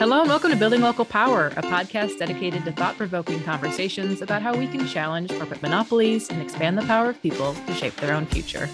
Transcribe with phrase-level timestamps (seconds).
[0.00, 4.42] Hello and welcome to Building Local Power, a podcast dedicated to thought provoking conversations about
[4.42, 8.12] how we can challenge corporate monopolies and expand the power of people to shape their
[8.12, 8.68] own future.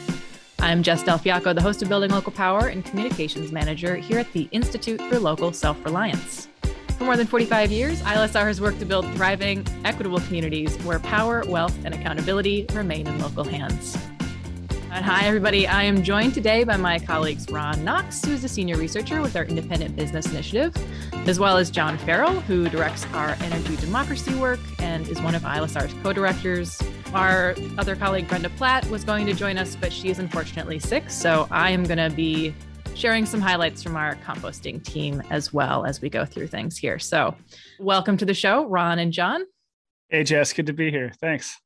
[0.60, 4.32] I'm Jess Del Fiacco, the host of Building Local Power and Communications Manager here at
[4.32, 6.48] the Institute for Local Self Reliance.
[6.96, 11.44] For more than 45 years, ILSR has worked to build thriving, equitable communities where power,
[11.46, 13.94] wealth, and accountability remain in local hands.
[14.92, 15.68] Hi, everybody.
[15.68, 19.36] I am joined today by my colleagues Ron Knox, who is a senior researcher with
[19.36, 20.76] our Independent Business Initiative,
[21.28, 25.42] as well as John Farrell, who directs our energy democracy work and is one of
[25.42, 26.82] ILSR's co directors.
[27.14, 31.08] Our other colleague, Brenda Platt, was going to join us, but she is unfortunately sick.
[31.08, 32.52] So I am going to be
[32.94, 36.98] sharing some highlights from our composting team as well as we go through things here.
[36.98, 37.36] So,
[37.78, 39.44] welcome to the show, Ron and John.
[40.10, 41.12] Hey, Jess, good to be here.
[41.20, 41.56] Thanks.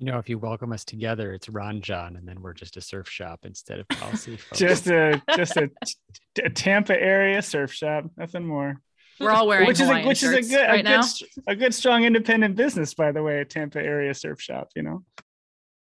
[0.00, 2.80] You know, if you welcome us together, it's Ron Jon, and then we're just a
[2.80, 4.38] surf shop instead of policy.
[4.54, 5.70] just a just a,
[6.42, 8.80] a, Tampa area surf shop, nothing more.
[9.20, 11.02] We're all wearing which is a, which is a good right a now.
[11.02, 14.70] good a good strong independent business, by the way, a Tampa area surf shop.
[14.74, 15.04] You know.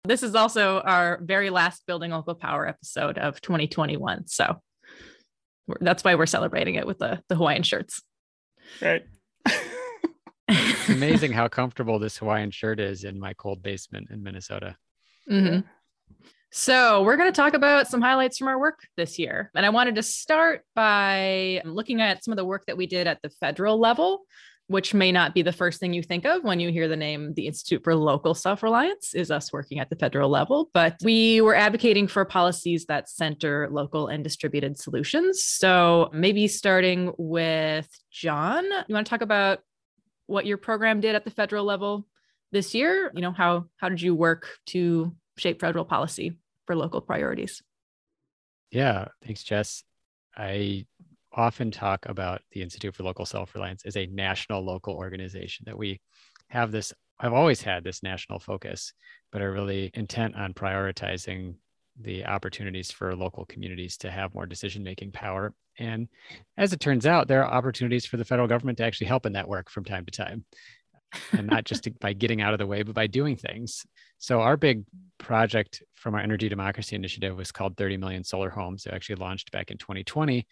[0.03, 4.61] This is also our very last building local power episode of 2021, so
[5.79, 8.03] that's why we're celebrating it with the the Hawaiian shirts.
[8.81, 9.05] Right.
[10.89, 14.75] it's amazing how comfortable this Hawaiian shirt is in my cold basement in Minnesota.
[15.29, 15.59] Mm-hmm.
[16.51, 19.51] So, we're going to talk about some highlights from our work this year.
[19.55, 23.05] And I wanted to start by looking at some of the work that we did
[23.05, 24.23] at the federal level,
[24.65, 27.35] which may not be the first thing you think of when you hear the name
[27.35, 30.71] the Institute for Local Self Reliance, is us working at the federal level.
[30.73, 35.43] But we were advocating for policies that center local and distributed solutions.
[35.43, 39.59] So, maybe starting with John, you want to talk about
[40.29, 42.05] what your program did at the federal level
[42.51, 43.11] this year?
[43.15, 47.61] You know, how how did you work to shape federal policy for local priorities?
[48.71, 49.83] Yeah, thanks, Jess.
[50.37, 50.85] I
[51.33, 55.77] often talk about the Institute for Local Self Reliance as a national local organization that
[55.77, 55.99] we
[56.49, 58.93] have this I've always had this national focus,
[59.31, 61.55] but are really intent on prioritizing
[62.01, 65.53] the opportunities for local communities to have more decision making power.
[65.77, 66.07] And
[66.57, 69.33] as it turns out, there are opportunities for the federal government to actually help in
[69.33, 70.45] that work from time to time.
[71.31, 73.85] and not just to, by getting out of the way, but by doing things.
[74.17, 74.83] So, our big
[75.17, 78.85] project from our Energy Democracy Initiative was called 30 Million Solar Homes.
[78.85, 80.45] It actually launched back in 2020.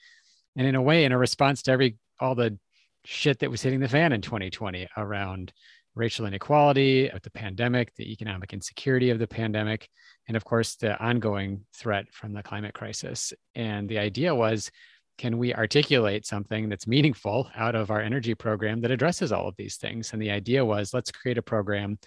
[0.55, 2.57] And in a way, in a response to every all the
[3.05, 5.53] shit that was hitting the fan in 2020 around
[5.97, 9.89] racial inequality, of the pandemic, the economic insecurity of the pandemic,
[10.27, 13.33] and of course, the ongoing threat from the climate crisis.
[13.55, 14.71] And the idea was
[15.17, 19.55] can we articulate something that's meaningful out of our energy program that addresses all of
[19.57, 20.13] these things?
[20.13, 21.97] And the idea was let's create a program,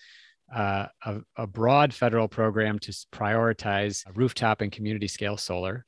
[0.54, 5.84] uh, a, a broad federal program to prioritize rooftop and community scale solar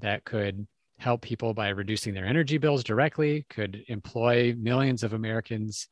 [0.00, 0.66] that could
[0.98, 5.88] help people by reducing their energy bills directly, could employ millions of Americans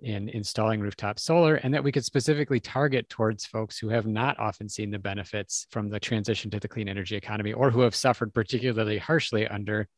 [0.00, 4.38] in installing rooftop solar and that we could specifically target towards folks who have not
[4.38, 7.94] often seen the benefits from the transition to the clean energy economy or who have
[7.94, 9.88] suffered particularly harshly under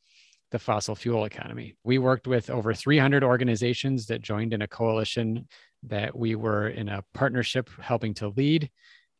[0.50, 1.74] the fossil fuel economy.
[1.84, 5.46] We worked with over 300 organizations that joined in a coalition
[5.84, 8.70] that we were in a partnership helping to lead.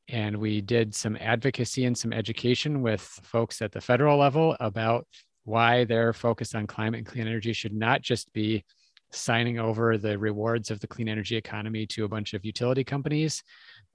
[0.09, 5.07] And we did some advocacy and some education with folks at the federal level about
[5.45, 8.65] why their focus on climate and clean energy should not just be
[9.11, 13.43] signing over the rewards of the clean energy economy to a bunch of utility companies,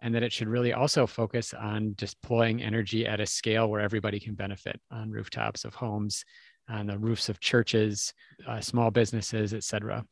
[0.01, 4.19] and that it should really also focus on deploying energy at a scale where everybody
[4.19, 6.25] can benefit on rooftops of homes,
[6.69, 8.13] on the roofs of churches,
[8.47, 10.03] uh, small businesses, et cetera.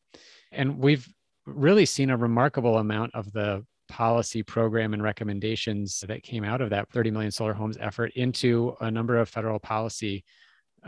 [0.52, 1.08] And we've
[1.46, 6.70] really seen a remarkable amount of the policy program and recommendations that came out of
[6.70, 10.24] that 30 million solar homes effort into a number of federal policy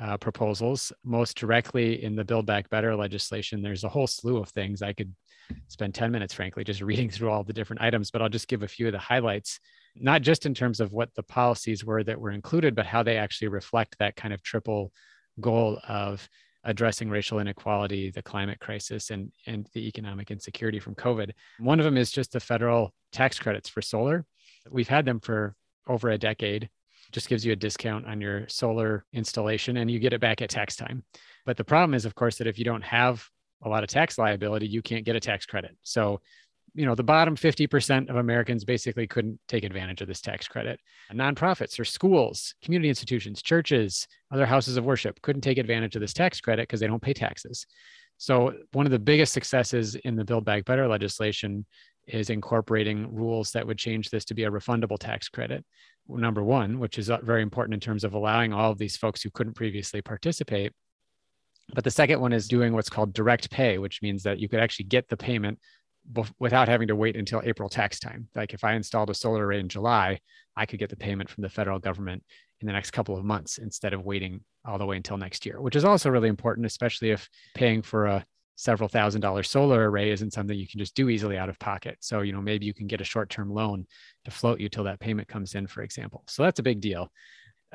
[0.00, 0.92] uh, proposals.
[1.04, 4.82] Most directly in the Build Back Better legislation, there's a whole slew of things.
[4.82, 5.14] I could
[5.68, 8.62] spend 10 minutes, frankly, just reading through all the different items, but I'll just give
[8.62, 9.60] a few of the highlights,
[9.96, 13.16] not just in terms of what the policies were that were included, but how they
[13.16, 14.92] actually reflect that kind of triple
[15.40, 16.28] goal of
[16.64, 21.30] addressing racial inequality, the climate crisis, and, and the economic insecurity from COVID.
[21.58, 24.24] One of them is just the federal tax credits for solar.
[24.70, 25.54] We've had them for
[25.86, 26.70] over a decade
[27.14, 30.50] just gives you a discount on your solar installation and you get it back at
[30.50, 31.04] tax time.
[31.46, 33.24] But the problem is, of course, that if you don't have
[33.62, 35.76] a lot of tax liability, you can't get a tax credit.
[35.84, 36.20] So,
[36.74, 40.80] you know, the bottom 50% of Americans basically couldn't take advantage of this tax credit.
[41.12, 46.12] Nonprofits or schools, community institutions, churches, other houses of worship couldn't take advantage of this
[46.12, 47.64] tax credit because they don't pay taxes.
[48.18, 51.64] So, one of the biggest successes in the Build Back Better legislation
[52.06, 55.64] is incorporating rules that would change this to be a refundable tax credit
[56.08, 59.22] number one, which is uh, very important in terms of allowing all of these folks
[59.22, 60.72] who couldn't previously participate
[61.74, 64.60] But the second one is doing what's called direct pay, which means that you could
[64.60, 65.58] actually get the payment
[66.38, 68.28] without having to wait until April tax time.
[68.34, 70.20] Like if I installed a solar array in July,
[70.56, 72.22] I could get the payment from the federal government
[72.60, 75.60] in the next couple of months instead of waiting all the way until next year,
[75.60, 78.24] which is also really important, especially if paying for a
[78.56, 81.96] several thousand dollar solar array isn't something you can just do easily out of pocket.
[82.00, 83.86] So, you know, maybe you can get a short term loan
[84.24, 86.24] to float you till that payment comes in, for example.
[86.28, 87.10] So that's a big deal.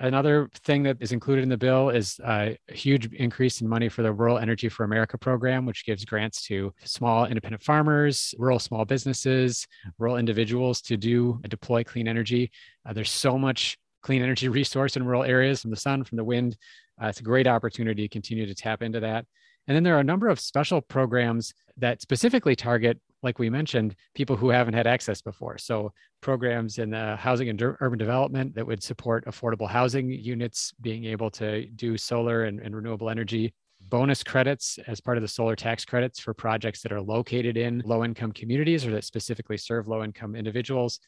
[0.02, 4.02] Another thing that is included in the bill is a huge increase in money for
[4.02, 8.86] the Rural Energy for America program, which gives grants to small independent farmers, rural small
[8.86, 9.68] businesses,
[9.98, 12.50] rural individuals to do deploy clean energy.
[12.86, 16.24] Uh, there's so much clean energy resource in rural areas from the sun, from the
[16.24, 16.56] wind.
[17.02, 19.26] Uh, it's a great opportunity to continue to tap into that.
[19.70, 23.96] And then there are a number of special programs that specifically target, like we mentioned,
[24.16, 25.60] people who haven't had access before.
[25.60, 31.06] So programs in the housing and urban development that would support affordable housing units being
[31.06, 33.54] able to do solar and, and renewable energy.
[33.80, 37.84] Bonus credits as part of the solar tax credits for projects that are located in
[37.86, 41.00] low income communities or that specifically serve low income individuals,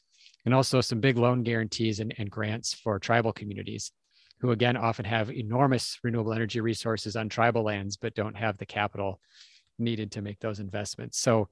[0.46, 3.92] and also some big loan guarantees and, and grants for tribal communities
[4.42, 8.66] who again often have enormous renewable energy resources on tribal lands, but don't have the
[8.66, 9.22] capital
[9.78, 11.20] needed to make those investments.
[11.20, 11.48] So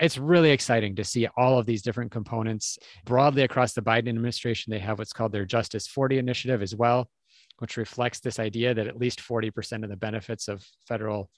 [0.00, 4.70] it's really exciting to see all of these different components broadly across the Biden administration.
[4.70, 7.10] They have what's called their Justice 40 initiative as well,
[7.58, 11.30] which reflects this idea that at least 40% of the benefits of federal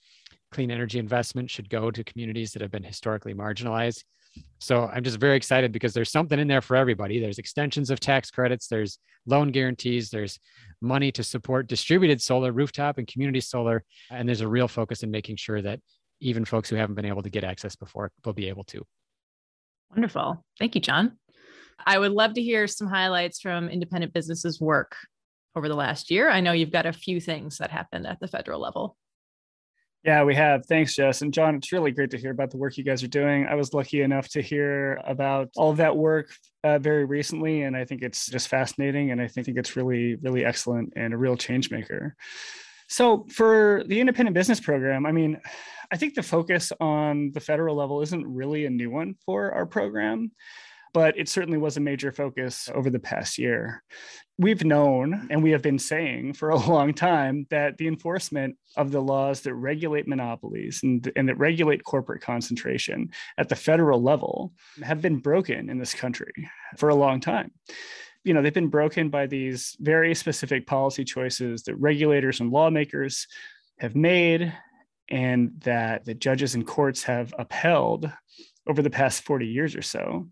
[0.53, 4.05] clean energy investment should go to communities that have been historically marginalized.
[4.59, 7.19] So I'm just very excited because there's something in there for everybody.
[7.19, 10.38] There's extensions of tax credits, there's loan guarantees, there's
[10.81, 13.85] money to support distributed solar, rooftop, and community solar.
[14.11, 15.81] And there's a real focus in making sure that
[16.21, 18.85] even folks who haven't been able to get access before will be able to.
[19.91, 20.44] Wonderful.
[20.59, 21.19] Thank you, John.
[21.87, 24.97] I would love to hear some highlights from independent businesses' work
[25.56, 26.31] over the last year.
[26.31, 28.97] I know you've got a few things that happened at the federal level.
[30.02, 30.64] Yeah, we have.
[30.64, 31.20] Thanks, Jess.
[31.20, 33.47] And John, it's really great to hear about the work you guys are doing.
[33.47, 36.32] I was lucky enough to hear about all of that work
[36.64, 39.11] uh, very recently, and I think it's just fascinating.
[39.11, 42.17] And I think it's really, really excellent and a real change maker.
[42.88, 45.38] So, for the independent business program, I mean,
[45.93, 49.67] I think the focus on the federal level isn't really a new one for our
[49.67, 50.31] program
[50.93, 53.83] but it certainly was a major focus over the past year.
[54.39, 58.91] We've known and we have been saying for a long time that the enforcement of
[58.91, 64.53] the laws that regulate monopolies and, and that regulate corporate concentration at the federal level
[64.83, 66.33] have been broken in this country
[66.77, 67.51] for a long time
[68.25, 73.27] you know they've been broken by these very specific policy choices that regulators and lawmakers
[73.79, 74.53] have made
[75.09, 78.11] and that the judges and courts have upheld
[78.69, 80.29] over the past 40 years or so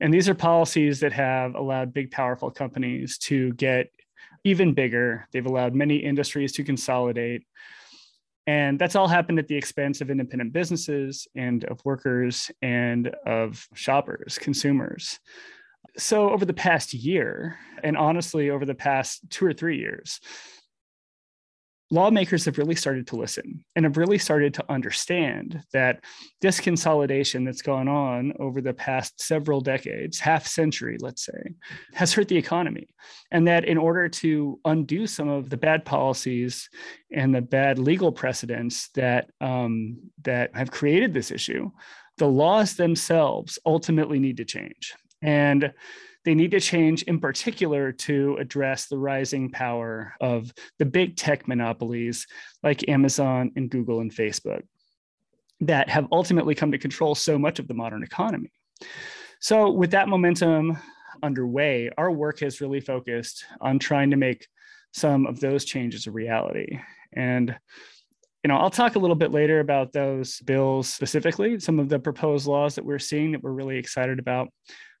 [0.00, 3.90] and these are policies that have allowed big, powerful companies to get
[4.44, 5.26] even bigger.
[5.32, 7.46] They've allowed many industries to consolidate.
[8.46, 13.66] And that's all happened at the expense of independent businesses and of workers and of
[13.74, 15.18] shoppers, consumers.
[15.98, 20.20] So, over the past year, and honestly, over the past two or three years,
[21.90, 26.02] lawmakers have really started to listen and have really started to understand that
[26.40, 31.54] this consolidation that's gone on over the past several decades, half century, let's say,
[31.94, 32.88] has hurt the economy.
[33.30, 36.68] And that in order to undo some of the bad policies
[37.12, 41.70] and the bad legal precedents that, um, that have created this issue,
[42.18, 44.94] the laws themselves ultimately need to change.
[45.22, 45.72] And
[46.26, 51.46] they need to change in particular to address the rising power of the big tech
[51.46, 52.26] monopolies
[52.64, 54.62] like Amazon and Google and Facebook
[55.60, 58.50] that have ultimately come to control so much of the modern economy.
[59.40, 60.76] So, with that momentum
[61.22, 64.48] underway, our work has really focused on trying to make
[64.92, 66.80] some of those changes a reality.
[67.12, 67.56] And
[68.42, 72.00] you know, I'll talk a little bit later about those bills specifically, some of the
[72.00, 74.48] proposed laws that we're seeing that we're really excited about.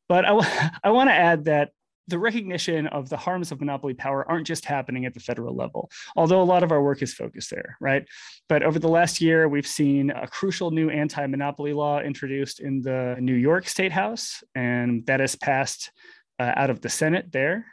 [0.08, 0.50] But I, w-
[0.84, 1.70] I want to add that
[2.08, 5.90] the recognition of the harms of monopoly power aren't just happening at the federal level,
[6.14, 8.06] although a lot of our work is focused there, right?
[8.48, 12.80] But over the last year, we've seen a crucial new anti monopoly law introduced in
[12.80, 15.90] the New York State House, and that has passed
[16.38, 17.66] uh, out of the Senate there.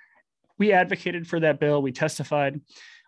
[0.57, 2.59] We advocated for that bill, we testified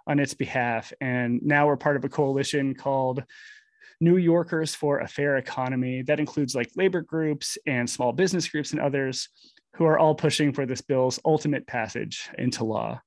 [0.08, 3.24] on its behalf, and now we're part of a coalition called
[4.02, 6.02] New Yorkers for a Fair Economy.
[6.02, 9.30] That includes like labor groups and small business groups and others
[9.76, 13.02] who are all pushing for this bill's ultimate passage into law.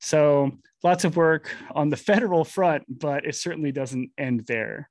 [0.00, 0.50] So
[0.82, 4.88] lots of work on the federal front, but it certainly doesn't end there.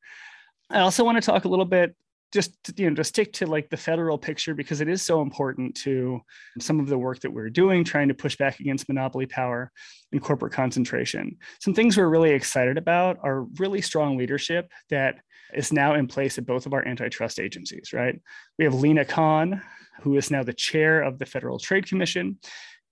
[0.70, 1.96] I also want to talk a little bit
[2.34, 5.76] just you know to stick to like the federal picture because it is so important
[5.76, 6.20] to
[6.60, 9.72] some of the work that we're doing trying to push back against monopoly power
[10.12, 15.16] and corporate concentration some things we're really excited about are really strong leadership that
[15.54, 18.20] is now in place at both of our antitrust agencies right
[18.58, 19.62] we have Lina Khan
[20.02, 22.38] who is now the chair of the federal trade commission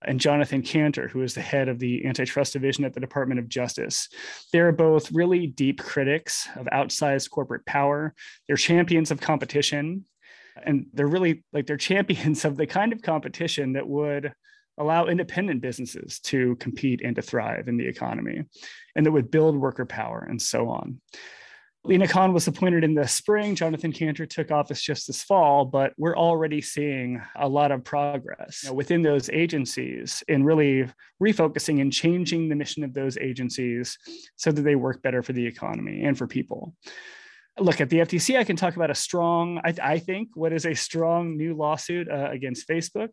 [0.04, 3.48] and Jonathan Kanter, who is the head of the antitrust division at the Department of
[3.48, 4.08] Justice.
[4.52, 8.14] They're both really deep critics of outsized corporate power.
[8.46, 10.04] They're champions of competition.
[10.62, 14.32] And they're really like they're champions of the kind of competition that would
[14.78, 18.44] allow independent businesses to compete and to thrive in the economy
[18.94, 21.00] and that would build worker power and so on.
[21.86, 23.54] Lina Khan was appointed in the spring.
[23.54, 28.64] Jonathan Kanter took office just this fall, but we're already seeing a lot of progress
[28.64, 30.88] you know, within those agencies in really
[31.22, 33.96] refocusing and changing the mission of those agencies
[34.34, 36.74] so that they work better for the economy and for people
[37.58, 40.66] look at the FTC, I can talk about a strong, I, I think, what is
[40.66, 43.08] a strong new lawsuit uh, against Facebook,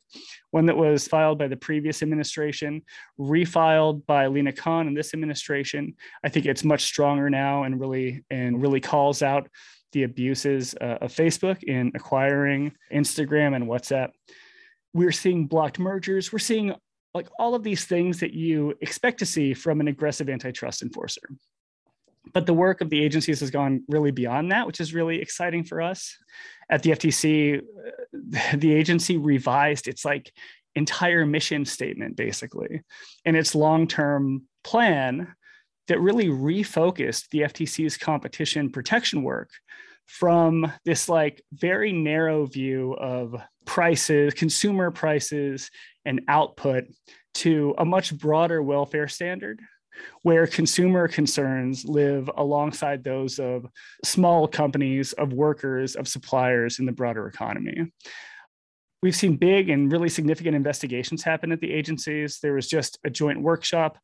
[0.51, 2.81] one that was filed by the previous administration,
[3.19, 5.95] refiled by Lina Khan in this administration.
[6.23, 9.47] I think it's much stronger now and really and really calls out
[9.93, 14.09] the abuses uh, of Facebook in acquiring Instagram and WhatsApp.
[14.93, 16.33] We're seeing blocked mergers.
[16.33, 16.73] We're seeing
[17.13, 21.21] like all of these things that you expect to see from an aggressive antitrust enforcer
[22.31, 25.63] but the work of the agencies has gone really beyond that, which is really exciting
[25.63, 26.15] for us.
[26.69, 30.31] At the FTC, uh, the agency revised its like
[30.75, 32.81] entire mission statement basically,
[33.25, 35.35] and its long-term plan
[35.87, 39.49] that really refocused the FTC's competition protection work
[40.05, 45.69] from this like very narrow view of prices, consumer prices,
[46.05, 46.85] and output
[47.33, 49.61] to a much broader welfare standard
[50.21, 53.65] where consumer concerns live alongside those of
[54.03, 57.91] small companies, of workers, of suppliers in the broader economy.
[59.01, 62.39] We've seen big and really significant investigations happen at the agencies.
[62.41, 63.97] There was just a joint workshop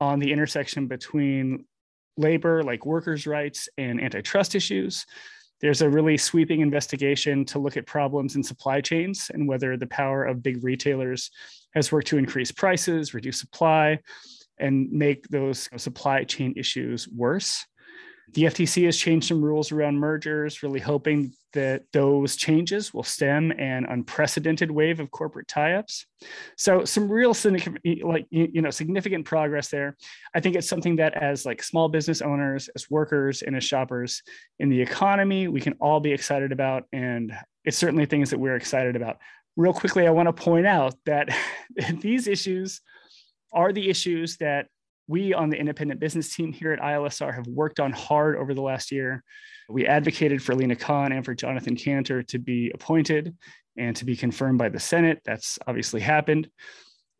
[0.00, 1.66] on the intersection between
[2.16, 5.04] labor, like workers' rights, and antitrust issues.
[5.60, 9.86] There's a really sweeping investigation to look at problems in supply chains and whether the
[9.86, 11.30] power of big retailers
[11.74, 13.98] has worked to increase prices, reduce supply,
[14.58, 17.66] and make those supply chain issues worse.
[18.32, 23.52] The FTC has changed some rules around mergers, really hoping that those changes will stem
[23.52, 26.06] an unprecedented wave of corporate tie-ups.
[26.56, 27.34] So some real
[28.02, 29.96] like you know, significant progress there.
[30.34, 34.22] I think it's something that, as like small business owners, as workers, and as shoppers
[34.58, 37.32] in the economy, we can all be excited about, and
[37.64, 39.18] it's certainly things that we're excited about.
[39.56, 41.28] Real quickly, I want to point out that
[42.00, 42.80] these issues
[43.52, 44.66] are the issues that
[45.08, 48.62] we on the independent business team here at ILSR have worked on hard over the
[48.62, 49.22] last year.
[49.68, 53.34] We advocated for Lina Khan and for Jonathan Kanter to be appointed
[53.76, 55.20] and to be confirmed by the Senate.
[55.24, 56.48] That's obviously happened.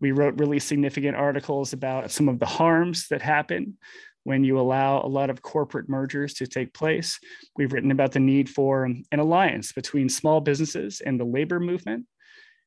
[0.01, 3.79] We wrote really significant articles about some of the harms that happen
[4.25, 7.19] when you allow a lot of corporate mergers to take place.
[7.57, 12.07] We've written about the need for an alliance between small businesses and the labor movement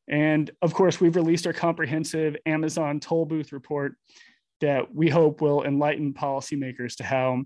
[0.09, 3.95] and of course, we've released our comprehensive Amazon toll booth report
[4.61, 7.43] that we hope will enlighten policymakers to how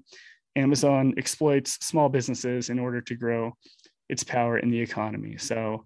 [0.55, 3.53] Amazon exploits small businesses in order to grow
[4.10, 5.38] its power in the economy.
[5.38, 5.86] So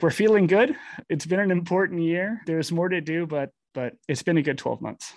[0.00, 0.76] we're feeling good.
[1.08, 2.40] It's been an important year.
[2.46, 5.12] There's more to do, but but it's been a good 12 months.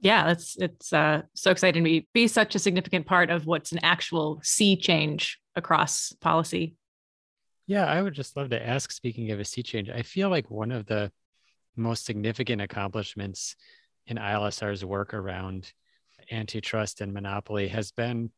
[0.00, 3.72] Yeah, it's it's uh, so exciting to be, be such a significant part of what's
[3.72, 6.76] an actual sea change across policy.
[7.68, 10.50] Yeah, I would just love to ask, speaking of a sea change, I feel like
[10.50, 11.12] one of the
[11.76, 13.56] most significant accomplishments
[14.06, 15.70] in ILSR's work around
[16.32, 18.32] antitrust and monopoly has been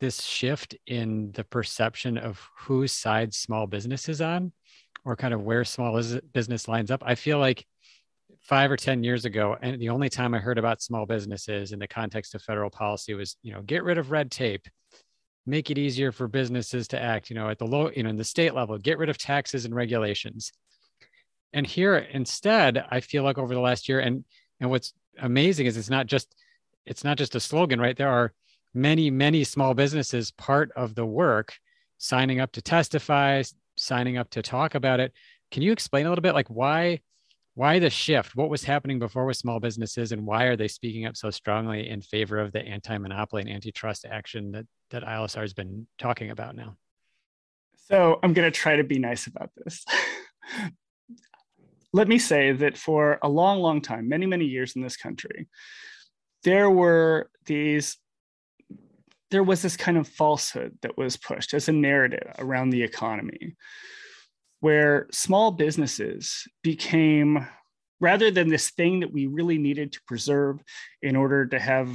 [0.00, 4.50] this shift in the perception of whose side small business is on
[5.04, 6.02] or kind of where small
[6.32, 7.02] business lines up.
[7.04, 7.66] I feel like
[8.40, 11.78] five or 10 years ago, and the only time I heard about small businesses in
[11.78, 14.66] the context of federal policy was, you know, get rid of red tape,
[15.46, 18.16] make it easier for businesses to act, you know, at the low, you know, in
[18.16, 20.52] the state level, get rid of taxes and regulations.
[21.52, 24.24] And here instead, I feel like over the last year, and
[24.60, 26.34] and what's amazing is it's not just
[26.86, 27.96] it's not just a slogan, right?
[27.96, 28.32] There are
[28.74, 31.54] many, many small businesses part of the work
[31.98, 33.42] signing up to testify,
[33.76, 35.12] signing up to talk about it.
[35.50, 37.00] Can you explain a little bit like why
[37.54, 38.34] why the shift?
[38.34, 41.88] What was happening before with small businesses and why are they speaking up so strongly
[41.88, 46.56] in favor of the anti-monopoly and antitrust action that that ILSR has been talking about
[46.56, 46.76] now?
[47.88, 49.84] So I'm going to try to be nice about this.
[51.92, 55.46] Let me say that for a long, long time, many, many years in this country,
[56.42, 57.98] there were these
[59.30, 63.56] there was this kind of falsehood that was pushed as a narrative around the economy
[64.64, 67.46] where small businesses became
[68.00, 70.58] rather than this thing that we really needed to preserve
[71.02, 71.90] in order to have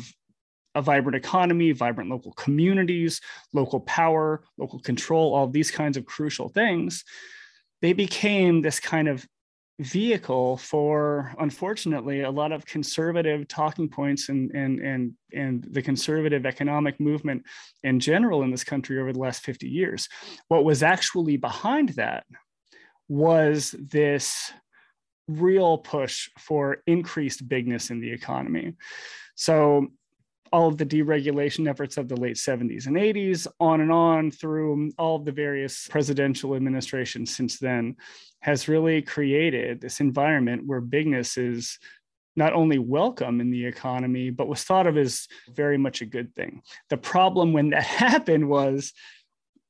[0.75, 3.21] a vibrant economy, vibrant local communities,
[3.53, 7.03] local power, local control, all these kinds of crucial things,
[7.81, 9.25] they became this kind of
[9.79, 16.45] vehicle for unfortunately a lot of conservative talking points and and and and the conservative
[16.45, 17.41] economic movement
[17.81, 20.07] in general in this country over the last 50 years.
[20.49, 22.25] What was actually behind that
[23.09, 24.53] was this
[25.27, 28.73] real push for increased bigness in the economy
[29.35, 29.87] so
[30.51, 34.91] all of the deregulation efforts of the late 70s and 80s, on and on through
[34.97, 37.95] all of the various presidential administrations since then,
[38.41, 41.77] has really created this environment where bigness is
[42.35, 46.33] not only welcome in the economy, but was thought of as very much a good
[46.35, 46.61] thing.
[46.89, 48.93] The problem when that happened was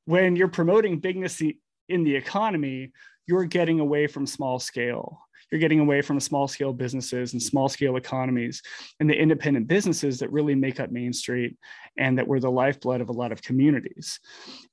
[0.05, 2.91] when you're promoting bigness in the economy,
[3.30, 5.20] you're getting away from small scale
[5.52, 8.62] you're getting away from small scale businesses and small scale economies
[9.00, 11.58] and the independent businesses that really make up Main Street
[11.98, 14.20] and that were the lifeblood of a lot of communities.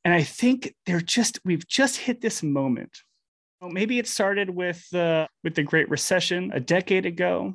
[0.05, 3.01] And I think they're just, we've just hit this moment.
[3.61, 7.55] Well, maybe it started with the, with the Great Recession a decade ago.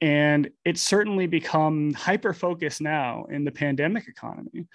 [0.00, 4.66] And it's certainly become hyper focused now in the pandemic economy.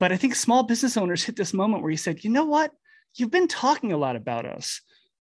[0.00, 2.72] But I think small business owners hit this moment where you said, you know what?
[3.14, 4.80] You've been talking a lot about us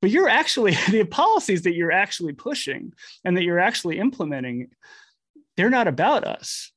[0.03, 2.91] but you're actually the policies that you're actually pushing
[3.23, 4.67] and that you're actually implementing
[5.55, 6.73] they're not about us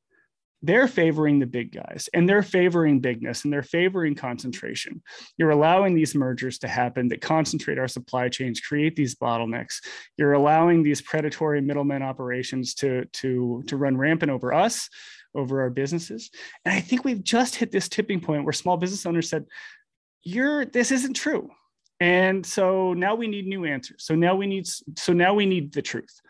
[0.63, 5.03] they're favoring the big guys and they're favoring bigness and they're favoring concentration.
[5.37, 9.75] You're allowing these mergers to happen that concentrate our supply chains, create these bottlenecks.
[10.17, 14.89] You're allowing these predatory middlemen operations to, to, to run rampant over us,
[15.37, 16.31] over our businesses.
[16.65, 19.45] And I think we've just hit this tipping point where small business owners said,
[20.23, 21.51] You're this isn't true
[22.01, 24.05] and so now we need new answers.
[24.05, 26.21] So now we need so now we need the truth.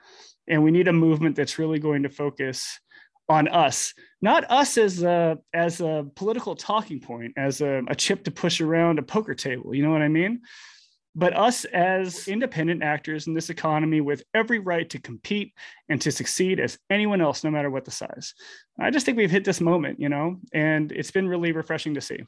[0.49, 2.79] And we need a movement that's really going to focus
[3.29, 3.93] on us.
[4.23, 8.61] Not us as a as a political talking point as a, a chip to push
[8.61, 10.43] around a poker table you know what i mean?
[11.19, 15.55] But us as independent actors in this economy with every right to compete
[15.89, 18.35] and to succeed as anyone else no matter what the size.
[18.79, 22.01] I just think we've hit this moment you know and it's been really refreshing to
[22.01, 22.21] see.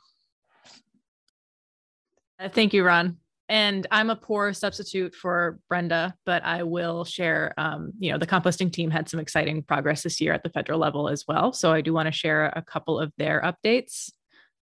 [2.40, 7.54] Uh, thank you ron and I'm a poor substitute for Brenda, but I will share.
[7.56, 10.78] Um, you know, the composting team had some exciting progress this year at the federal
[10.78, 11.52] level as well.
[11.52, 14.11] So I do want to share a couple of their updates.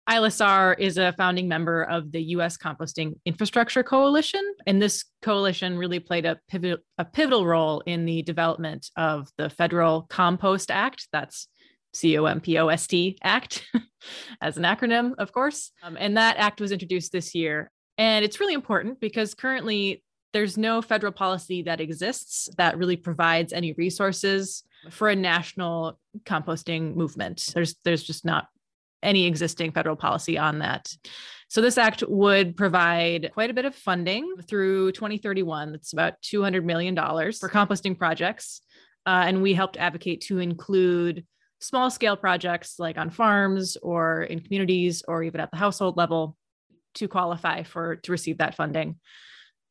[0.08, 2.56] ILSR is a founding member of the U.S.
[2.56, 8.22] Composting Infrastructure Coalition, and this coalition really played a, pivot, a pivotal role in the
[8.22, 11.08] development of the Federal Compost Act.
[11.12, 11.48] That's
[11.92, 13.66] C O M P O S T Act
[14.40, 15.72] as an acronym, of course.
[15.82, 20.58] Um, and that act was introduced this year and it's really important because currently there's
[20.58, 27.50] no federal policy that exists that really provides any resources for a national composting movement.
[27.54, 28.48] There's there's just not
[29.02, 30.92] any existing federal policy on that.
[31.48, 35.72] So this act would provide quite a bit of funding through 2031.
[35.72, 38.60] That's about 200 million dollars for composting projects,
[39.06, 41.24] uh, and we helped advocate to include
[41.60, 46.36] small scale projects like on farms or in communities or even at the household level
[46.96, 48.96] to qualify for to receive that funding.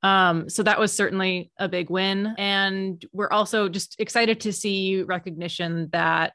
[0.03, 2.35] Um, so that was certainly a big win.
[2.37, 6.33] And we're also just excited to see recognition that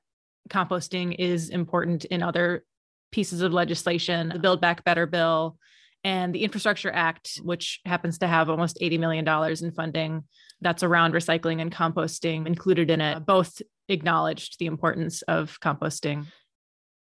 [0.48, 2.64] composting is important in other
[3.12, 5.57] pieces of legislation, the Build Back Better bill
[6.03, 9.29] and the Infrastructure Act, which happens to have almost $80 million
[9.62, 10.24] in funding
[10.61, 16.26] that's around recycling and composting included in it, both acknowledged the importance of composting.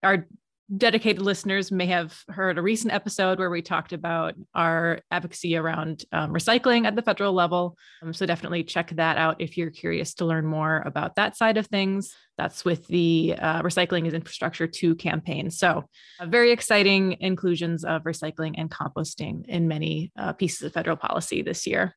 [0.03, 0.27] Our
[0.75, 6.03] dedicated listeners may have heard a recent episode where we talked about our advocacy around
[6.11, 7.77] um, recycling at the federal level.
[8.01, 11.57] Um, so definitely check that out if you're curious to learn more about that side
[11.57, 12.13] of things.
[12.37, 15.49] That's with the uh, Recycling is Infrastructure 2 campaign.
[15.51, 15.85] So,
[16.19, 21.41] uh, very exciting inclusions of recycling and composting in many uh, pieces of federal policy
[21.41, 21.95] this year.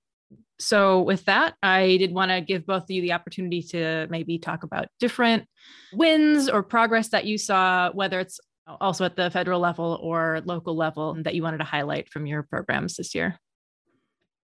[0.59, 4.39] So, with that, I did want to give both of you the opportunity to maybe
[4.39, 5.47] talk about different
[5.93, 8.39] wins or progress that you saw, whether it's
[8.81, 12.43] also at the federal level or local level that you wanted to highlight from your
[12.43, 13.39] programs this year?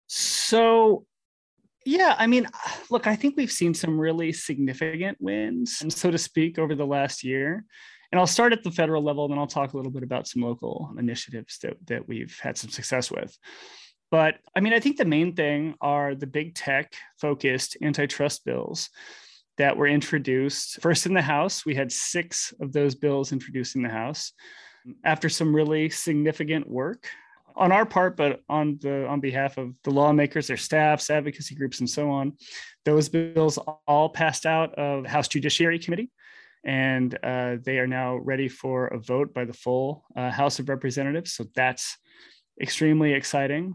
[0.06, 1.06] So,
[1.86, 2.46] yeah, I mean,
[2.90, 7.24] look, I think we've seen some really significant wins, so to speak, over the last
[7.24, 7.64] year.
[8.12, 10.42] And I'll start at the federal level, then I'll talk a little bit about some
[10.42, 13.36] local initiatives that, that we've had some success with.
[14.10, 18.88] But I mean, I think the main thing are the big tech focused antitrust bills
[19.58, 21.64] that were introduced first in the House.
[21.64, 24.32] We had six of those bills introduced in the House
[25.04, 27.08] after some really significant work
[27.56, 31.80] on our part, but on the on behalf of the lawmakers, their staffs, advocacy groups,
[31.80, 32.32] and so on.
[32.84, 36.10] Those bills all passed out of House Judiciary Committee,
[36.64, 40.68] and uh, they are now ready for a vote by the full uh, House of
[40.68, 41.32] Representatives.
[41.32, 41.96] So that's
[42.60, 43.74] extremely exciting.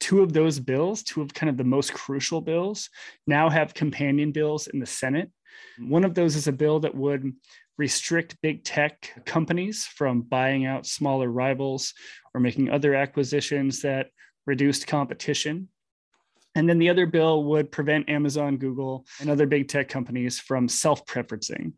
[0.00, 2.88] Two of those bills, two of kind of the most crucial bills,
[3.26, 5.30] now have companion bills in the Senate.
[5.78, 7.32] One of those is a bill that would
[7.78, 11.94] restrict big tech companies from buying out smaller rivals
[12.34, 14.08] or making other acquisitions that
[14.46, 15.68] reduced competition.
[16.54, 20.68] And then the other bill would prevent Amazon, Google, and other big tech companies from
[20.68, 21.72] self preferencing.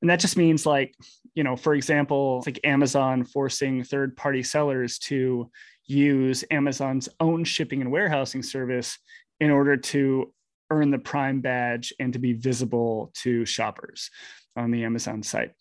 [0.00, 0.94] And that just means, like,
[1.34, 5.50] you know, for example, like Amazon forcing third party sellers to
[5.86, 8.98] use Amazon's own shipping and warehousing service
[9.40, 10.32] in order to
[10.70, 14.10] earn the Prime badge and to be visible to shoppers
[14.56, 15.52] on the Amazon site.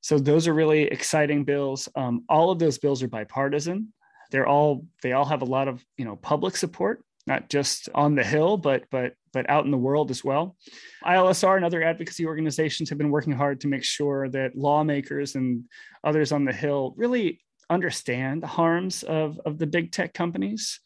[0.00, 1.88] So those are really exciting bills.
[1.96, 3.92] Um, all of those bills are bipartisan.
[4.30, 8.14] They're all they all have a lot of you know public support, not just on
[8.14, 10.56] the Hill, but but but out in the world as well.
[11.04, 15.64] ILSR and other advocacy organizations have been working hard to make sure that lawmakers and
[16.04, 20.80] others on the Hill really understand the harms of, of the big tech companies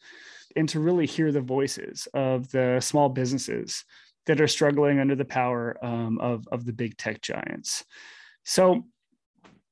[0.55, 3.85] and to really hear the voices of the small businesses
[4.25, 7.83] that are struggling under the power um, of, of the big tech giants.
[8.43, 8.85] So,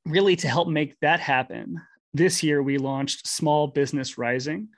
[0.05, 1.81] really, to help make that happen,
[2.13, 4.69] this year we launched Small Business Rising.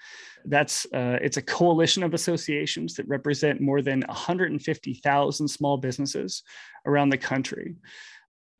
[0.45, 6.43] That's uh, it's a coalition of associations that represent more than 150,000 small businesses
[6.85, 7.75] around the country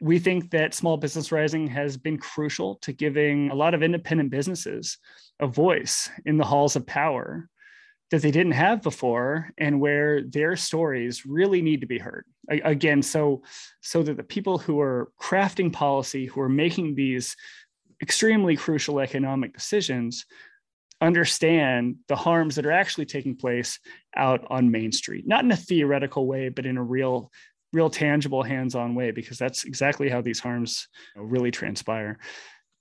[0.02, 4.32] we think that Small Business Rising has been crucial to giving a lot of independent
[4.32, 4.98] businesses
[5.40, 7.48] a voice in the halls of power
[8.10, 12.26] that they didn't have before and where their stories really need to be heard.
[12.50, 13.44] Again so
[13.82, 17.38] so that the people who are crafting policy who are making these
[18.02, 20.26] extremely crucial economic decisions
[21.00, 23.80] understand the harms that are actually taking place
[24.18, 27.32] out on main street not in a theoretical way but in a real
[27.74, 32.20] real tangible hands-on way because that's exactly how these harms really transpire.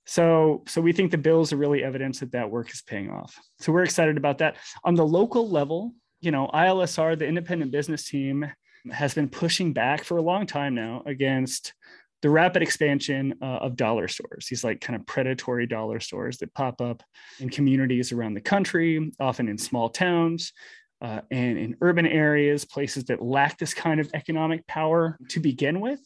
[0.05, 3.35] So so we think the bills are really evidence that that work is paying off.
[3.59, 4.57] So we're excited about that.
[4.83, 8.45] On the local level you know ilsr the independent business team
[8.91, 11.73] has been pushing back for a long time now against
[12.21, 16.53] the rapid expansion uh, of dollar stores these like kind of predatory dollar stores that
[16.53, 17.03] pop up
[17.39, 20.53] in communities around the country often in small towns
[21.01, 25.81] uh, and in urban areas, places that lack this kind of economic power to begin
[25.81, 25.99] with.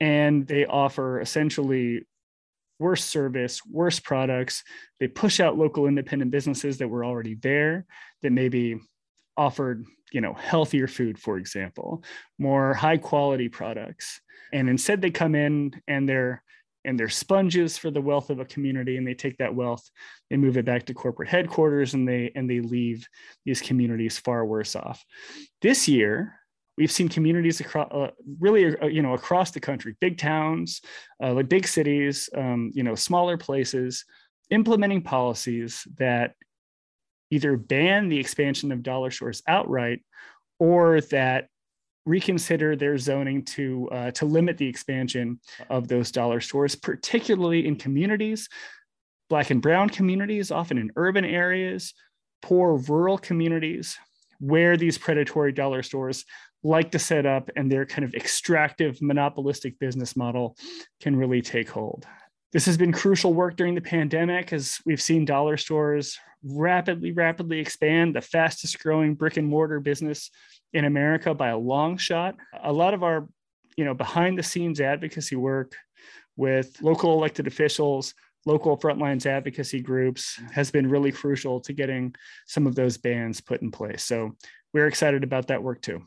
[0.00, 2.06] And they offer essentially
[2.78, 4.64] worse service, worse products.
[4.98, 7.84] They push out local independent businesses that were already there
[8.22, 8.80] that maybe
[9.36, 12.02] offered, you know, healthier food, for example,
[12.38, 14.20] more high quality products.
[14.52, 16.42] And instead they come in and they're
[16.84, 19.90] and they're sponges for the wealth of a community and they take that wealth
[20.30, 23.06] they move it back to corporate headquarters and they and they leave
[23.44, 25.04] these communities far worse off.
[25.60, 26.40] This year
[26.76, 30.80] we've seen communities across uh, really uh, you know across the country big towns
[31.22, 34.04] uh, like big cities um, you know smaller places
[34.50, 36.34] implementing policies that
[37.30, 40.00] either ban the expansion of dollar stores outright
[40.58, 41.48] or that
[42.06, 47.76] reconsider their zoning to uh, to limit the expansion of those dollar stores, particularly in
[47.76, 48.48] communities,
[49.28, 51.94] black and brown communities, often in urban areas,
[52.42, 53.98] poor rural communities,
[54.38, 56.24] where these predatory dollar stores
[56.62, 60.56] like to set up and their kind of extractive monopolistic business model
[61.00, 62.06] can really take hold.
[62.52, 67.60] This has been crucial work during the pandemic as we've seen dollar stores rapidly, rapidly
[67.60, 70.30] expand, the fastest growing brick and mortar business
[70.72, 72.36] in America by a long shot.
[72.62, 73.28] A lot of our,
[73.76, 75.74] you know, behind the scenes advocacy work
[76.36, 78.14] with local elected officials,
[78.46, 82.14] local frontlines advocacy groups has been really crucial to getting
[82.46, 84.04] some of those bans put in place.
[84.04, 84.36] So
[84.72, 86.02] we're excited about that work too.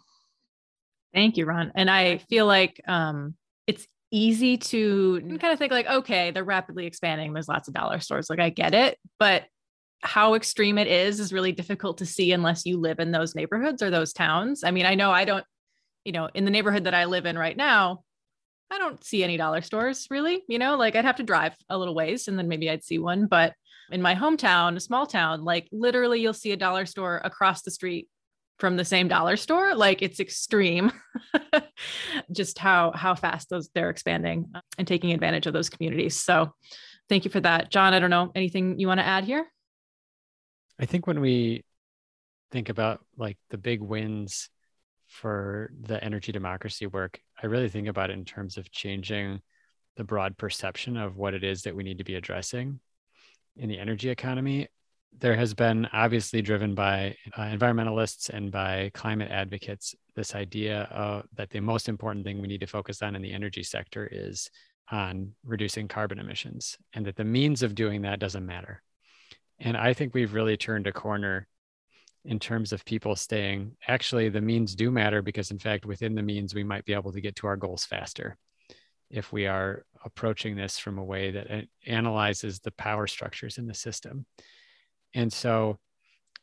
[1.13, 1.71] Thank you, Ron.
[1.75, 3.35] And I feel like um,
[3.67, 7.33] it's easy to kind of think like, okay, they're rapidly expanding.
[7.33, 8.29] There's lots of dollar stores.
[8.29, 9.43] Like I get it, but
[10.03, 13.81] how extreme it is is really difficult to see unless you live in those neighborhoods
[13.81, 14.63] or those towns.
[14.63, 15.45] I mean, I know I don't,
[16.03, 18.03] you know, in the neighborhood that I live in right now,
[18.69, 21.77] I don't see any dollar stores really, you know, like I'd have to drive a
[21.77, 23.27] little ways and then maybe I'd see one.
[23.27, 23.53] But
[23.91, 27.71] in my hometown, a small town, like literally you'll see a dollar store across the
[27.71, 28.09] street
[28.59, 29.73] from the same dollar store.
[29.73, 30.91] Like it's extreme
[32.31, 36.19] just how how fast those they're expanding uh, and taking advantage of those communities.
[36.19, 36.53] So
[37.07, 37.71] thank you for that.
[37.71, 39.47] John, I don't know, anything you want to add here?
[40.79, 41.63] I think when we
[42.51, 44.49] think about like the big wins
[45.07, 49.41] for the energy democracy work, I really think about it in terms of changing
[49.95, 52.79] the broad perception of what it is that we need to be addressing
[53.57, 54.67] in the energy economy.
[55.19, 61.25] There has been obviously driven by uh, environmentalists and by climate advocates this idea of,
[61.35, 64.49] that the most important thing we need to focus on in the energy sector is
[64.91, 68.81] on reducing carbon emissions, and that the means of doing that doesn't matter.
[69.63, 71.47] And I think we've really turned a corner
[72.25, 73.77] in terms of people staying.
[73.87, 77.13] Actually the means do matter because in fact within the means we might be able
[77.13, 78.37] to get to our goals faster
[79.09, 83.65] if we are approaching this from a way that uh, analyzes the power structures in
[83.65, 84.25] the system.
[85.15, 85.79] And so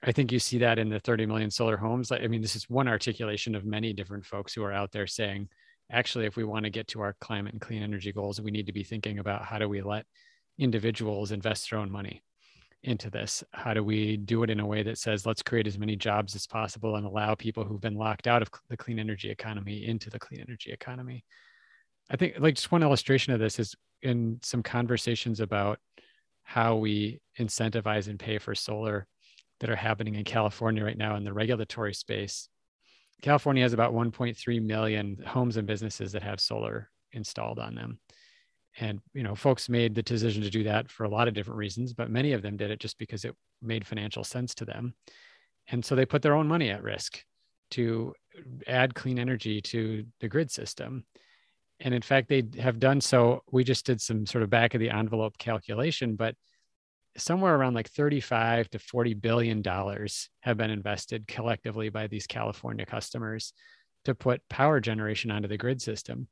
[0.02, 2.10] i think you see that in the 30 million solar homes.
[2.10, 5.48] I mean this is one articulation of many different folks who are out there saying
[5.92, 8.66] actually if we want to get to our climate and clean energy goals we need
[8.66, 10.06] to be thinking about how do we let
[10.58, 12.22] individuals invest their own money
[12.82, 13.44] into this?
[13.52, 16.34] How do we do it in a way that says, let's create as many jobs
[16.34, 20.10] as possible and allow people who've been locked out of the clean energy economy into
[20.10, 21.24] the clean energy economy?
[22.10, 25.78] I think, like, just one illustration of this is in some conversations about
[26.42, 29.06] how we incentivize and pay for solar
[29.60, 32.48] that are happening in California right now in the regulatory space.
[33.22, 37.98] California has about 1.3 million homes and businesses that have solar installed on them
[38.80, 41.58] and you know folks made the decision to do that for a lot of different
[41.58, 44.94] reasons but many of them did it just because it made financial sense to them.
[45.68, 47.22] And so they put their own money at risk
[47.72, 48.14] to
[48.66, 51.04] add clean energy to the grid system.
[51.78, 53.42] And in fact they have done so.
[53.50, 56.34] We just did some sort of back of the envelope calculation but
[57.16, 62.86] somewhere around like 35 to 40 billion dollars have been invested collectively by these california
[62.86, 63.52] customers
[64.04, 66.28] to put power generation onto the grid system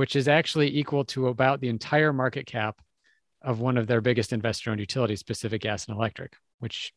[0.00, 2.80] which is actually equal to about the entire market cap
[3.42, 6.94] of one of their biggest investor owned utilities, Pacific Gas and Electric, which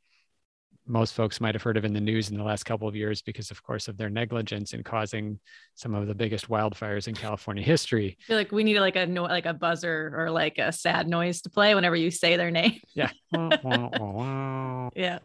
[0.88, 3.22] most folks might have heard of in the news in the last couple of years
[3.22, 5.38] because, of course, of their negligence in causing
[5.76, 8.18] some of the biggest wildfires in California history.
[8.22, 11.10] I feel like we need like a no, like a buzzer or like a sad
[11.10, 12.80] noise to play whenever you say their name.
[12.96, 13.10] Yeah.
[14.96, 15.20] yeah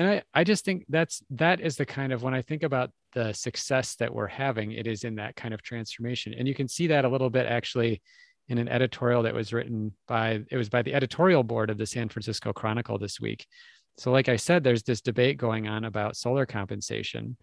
[0.00, 2.90] and I, I just think that's that is the kind of when I think about
[3.12, 6.32] the success that we're having, it is in that kind of transformation.
[6.32, 8.00] And you can see that a little bit actually
[8.48, 11.84] in an editorial that was written by it was by the editorial board of the
[11.84, 13.46] San Francisco Chronicle this week.
[13.98, 17.36] So, like I said, there's this debate going on about solar compensation.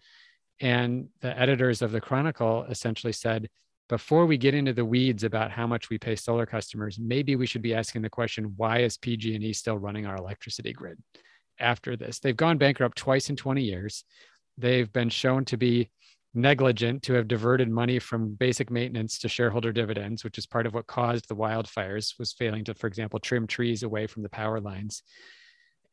[0.58, 3.48] And the editors of the Chronicle essentially said,
[3.88, 7.46] before we get into the weeds about how much we pay solar customers, maybe we
[7.46, 10.98] should be asking the question, why is PG&E still running our electricity grid?
[11.60, 12.18] After this.
[12.18, 14.04] They've gone bankrupt twice in 20 years.
[14.56, 15.90] They've been shown to be
[16.34, 20.74] negligent to have diverted money from basic maintenance to shareholder dividends, which is part of
[20.74, 24.60] what caused the wildfires, was failing to, for example, trim trees away from the power
[24.60, 25.02] lines.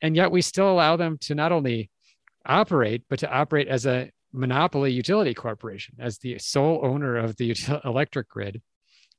[0.01, 1.89] And yet we still allow them to not only
[2.45, 7.55] operate, but to operate as a monopoly utility corporation, as the sole owner of the
[7.85, 8.61] electric grid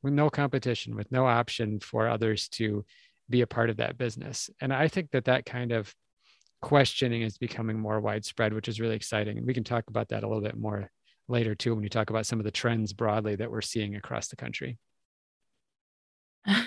[0.03, 2.85] with no competition, with no option for others to
[3.29, 4.51] be a part of that business.
[4.61, 5.93] And I think that that kind of
[6.63, 9.39] questioning is becoming more widespread, which is really exciting.
[9.39, 10.91] And we can talk about that a little bit more
[11.29, 14.29] later too when you talk about some of the trends broadly that we're seeing across
[14.29, 14.79] the country.
[16.47, 16.63] now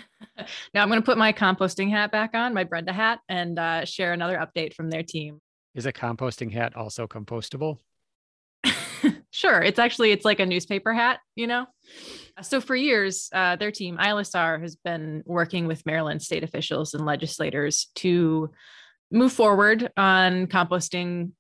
[0.75, 4.13] I'm going to put my composting hat back on, my Brenda hat, and uh, share
[4.13, 5.39] another update from their team.
[5.75, 7.77] Is a composting hat also compostable?
[9.31, 9.61] sure.
[9.61, 11.67] It's actually it's like a newspaper hat, you know.
[12.41, 17.05] So for years, uh, their team ILSR has been working with Maryland state officials and
[17.05, 18.51] legislators to
[19.11, 21.31] move forward on composting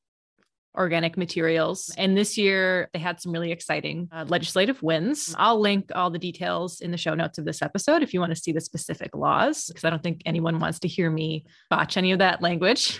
[0.77, 1.93] organic materials.
[1.97, 5.35] And this year, they had some really exciting uh, legislative wins.
[5.37, 8.33] I'll link all the details in the show notes of this episode if you want
[8.33, 11.97] to see the specific laws, because I don't think anyone wants to hear me botch
[11.97, 12.99] any of that language.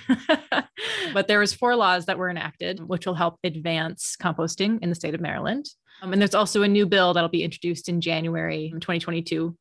[1.13, 4.95] but there was four laws that were enacted, which will help advance composting in the
[4.95, 5.65] state of Maryland.
[6.01, 9.55] Um, and there's also a new bill that'll be introduced in January 2022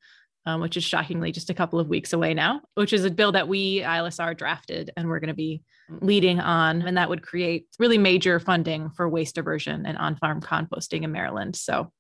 [0.49, 3.33] um, which is shockingly just a couple of weeks away now, which is a bill
[3.33, 5.63] that we, ILSR, drafted and we're going to be
[6.01, 6.81] leading on.
[6.81, 11.13] And that would create really major funding for waste diversion and on farm composting in
[11.13, 11.55] Maryland.
[11.55, 11.93] So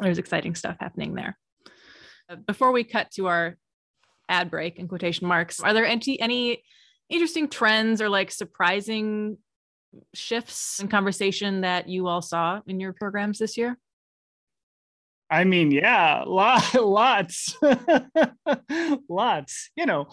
[0.00, 1.38] there's exciting stuff happening there.
[2.28, 3.56] Uh, before we cut to our
[4.28, 6.62] ad break in quotation marks, are there any, any
[7.08, 9.38] interesting trends or like surprising
[10.12, 13.78] shifts in conversation that you all saw in your programs this year?
[15.30, 17.56] I mean, yeah, lot, lots,
[19.08, 19.70] lots.
[19.76, 20.08] You know,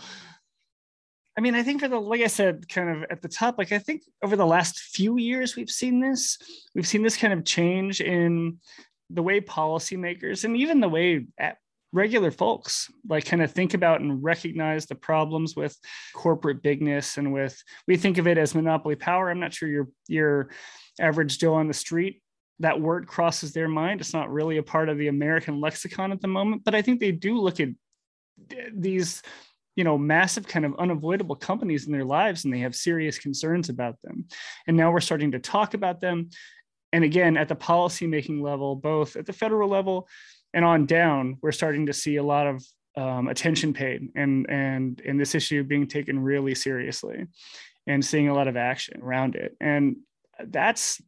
[1.37, 3.71] I mean, I think for the, like I said, kind of at the top, like
[3.71, 6.37] I think over the last few years, we've seen this.
[6.73, 8.59] We've seen this kind of change in
[9.09, 11.27] the way policymakers and even the way
[11.95, 15.77] regular folks like kind of think about and recognize the problems with
[16.13, 19.87] corporate bigness and with we think of it as monopoly power i'm not sure your
[20.07, 20.49] your
[20.99, 22.21] average joe on the street
[22.59, 24.01] that word crosses their mind.
[24.01, 26.99] It's not really a part of the American lexicon at the moment, but I think
[26.99, 27.69] they do look at
[28.73, 29.21] these
[29.75, 33.69] you know massive kind of unavoidable companies in their lives and they have serious concerns
[33.69, 34.25] about them.
[34.67, 36.29] And now we're starting to talk about them.
[36.93, 40.07] And again at the policy making level both at the federal level
[40.53, 42.63] and on down we're starting to see a lot of
[42.95, 47.27] um, attention paid and and and this issue being taken really seriously
[47.87, 49.55] and seeing a lot of action around it.
[49.59, 49.97] And
[50.47, 51.01] that's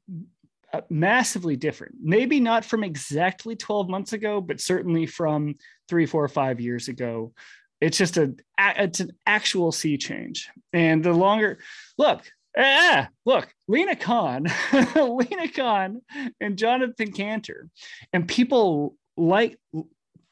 [0.90, 1.96] massively different.
[2.02, 5.56] Maybe not from exactly 12 months ago but certainly from
[5.88, 7.34] three four five years ago.
[7.80, 10.50] It's just a it's an actual sea change.
[10.74, 11.60] And the longer
[11.98, 12.24] look
[12.58, 14.48] ah, look Lina Khan
[14.96, 16.02] Lina Khan
[16.42, 17.70] and Jonathan Kanter,
[18.14, 19.58] and people like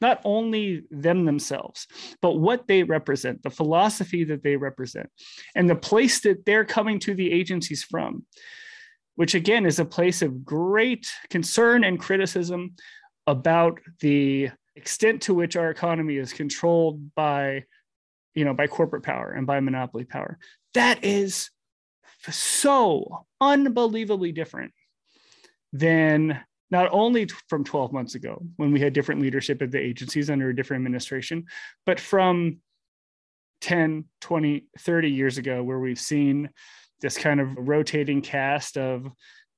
[0.00, 1.86] not only them themselves
[2.20, 5.08] but what they represent the philosophy that they represent
[5.54, 8.22] and the place that they're coming to the agencies from
[9.16, 12.74] which again is a place of great concern and criticism
[13.26, 17.64] about the extent to which our economy is controlled by
[18.34, 20.38] you know by corporate power and by monopoly power.
[20.74, 21.50] That is
[22.30, 24.72] so unbelievably different
[25.72, 30.30] than not only from 12 months ago when we had different leadership at the agencies
[30.30, 31.44] under a different administration
[31.84, 32.58] but from
[33.60, 36.48] 10 20 30 years ago where we've seen
[37.00, 39.10] this kind of rotating cast of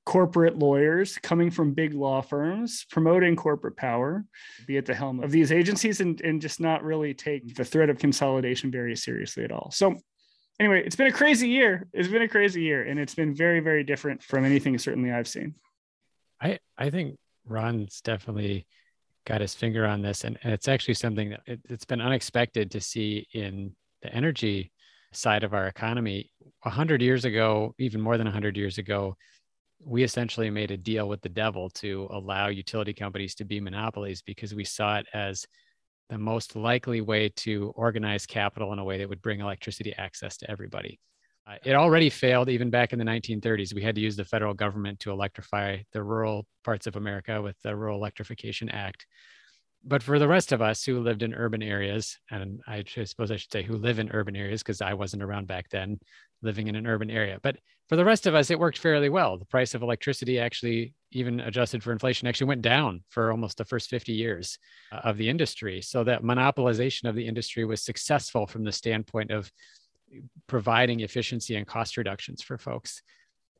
[0.05, 4.25] corporate lawyers coming from big law firms promoting corporate power
[4.65, 7.89] be at the helm of these agencies and, and just not really take the threat
[7.89, 9.69] of consolidation very seriously at all.
[9.71, 9.95] So
[10.59, 11.87] anyway it's been a crazy year.
[11.93, 15.27] It's been a crazy year and it's been very very different from anything certainly i've
[15.27, 15.53] seen.
[16.41, 18.65] I i think ron's definitely
[19.25, 22.71] got his finger on this and, and it's actually something that it, it's been unexpected
[22.71, 24.71] to see in the energy
[25.11, 26.29] side of our economy
[26.63, 29.15] 100 years ago even more than 100 years ago
[29.83, 34.21] we essentially made a deal with the devil to allow utility companies to be monopolies
[34.21, 35.45] because we saw it as
[36.09, 40.37] the most likely way to organize capital in a way that would bring electricity access
[40.37, 40.99] to everybody.
[41.47, 43.73] Uh, it already failed even back in the 1930s.
[43.73, 47.55] We had to use the federal government to electrify the rural parts of America with
[47.63, 49.05] the Rural Electrification Act.
[49.83, 53.37] But for the rest of us who lived in urban areas, and I suppose I
[53.37, 55.99] should say who live in urban areas because I wasn't around back then,
[56.41, 57.39] living in an urban area.
[57.41, 59.37] But for the rest of us, it worked fairly well.
[59.37, 63.65] The price of electricity actually, even adjusted for inflation, actually went down for almost the
[63.65, 64.59] first 50 years
[64.91, 65.81] uh, of the industry.
[65.81, 69.51] So that monopolization of the industry was successful from the standpoint of
[70.47, 73.01] providing efficiency and cost reductions for folks.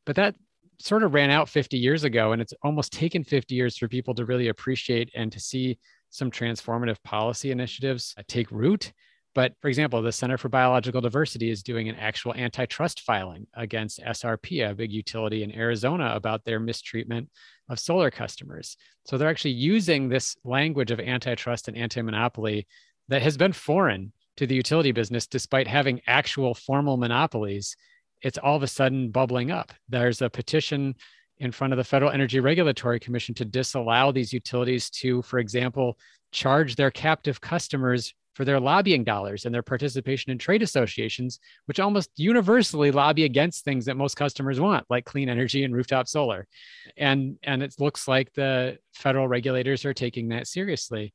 [0.05, 0.35] But that
[0.79, 4.13] sort of ran out 50 years ago, and it's almost taken 50 years for people
[4.15, 5.77] to really appreciate and to see
[6.09, 8.91] some transformative policy initiatives uh, take root
[9.35, 14.01] but for example, the Center for Biological Diversity is doing an actual antitrust filing against
[14.01, 17.29] SRP, a big utility in Arizona, about their mistreatment
[17.69, 18.75] of solar customers.
[19.05, 22.67] So they're actually using this language of antitrust and anti monopoly
[23.07, 27.75] that has been foreign to the utility business, despite having actual formal monopolies.
[28.21, 29.71] It's all of a sudden bubbling up.
[29.89, 30.95] There's a petition
[31.39, 35.97] in front of the Federal Energy Regulatory Commission to disallow these utilities to, for example,
[36.31, 41.79] charge their captive customers for their lobbying dollars and their participation in trade associations, which
[41.79, 46.47] almost universally lobby against things that most customers want, like clean energy and rooftop solar.
[46.95, 51.13] And, and it looks like the federal regulators are taking that seriously.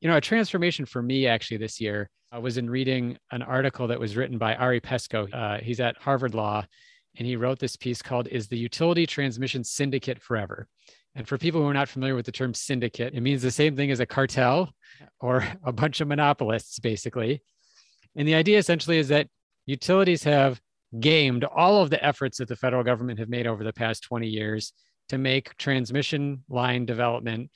[0.00, 3.88] You know, a transformation for me actually this year I was in reading an article
[3.88, 5.28] that was written by Ari Peskoe.
[5.34, 6.64] Uh, he's at Harvard Law,
[7.16, 10.68] and he wrote this piece called Is the Utility Transmission Syndicate Forever?
[11.14, 13.76] And for people who are not familiar with the term syndicate, it means the same
[13.76, 14.72] thing as a cartel
[15.20, 17.42] or a bunch of monopolists, basically.
[18.16, 19.28] And the idea essentially is that
[19.66, 20.60] utilities have
[20.98, 24.26] gamed all of the efforts that the federal government have made over the past 20
[24.26, 24.72] years
[25.08, 27.50] to make transmission line development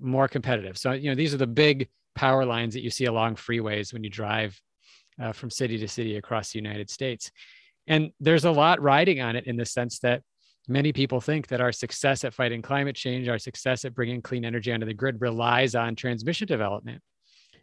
[0.00, 0.76] more competitive.
[0.76, 4.04] So, you know, these are the big power lines that you see along freeways when
[4.04, 4.60] you drive
[5.20, 7.30] uh, from city to city across the United States.
[7.86, 10.22] And there's a lot riding on it in the sense that
[10.68, 14.44] many people think that our success at fighting climate change, our success at bringing clean
[14.44, 17.00] energy onto the grid relies on transmission development,